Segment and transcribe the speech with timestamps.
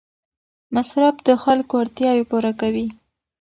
[0.75, 2.87] مصرف د خلکو اړتیاوې پوره کوي.